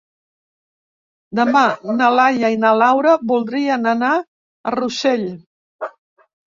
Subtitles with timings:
[1.39, 1.61] Demà
[1.99, 5.33] na Laia i na Laura voldrien anar a Rossell.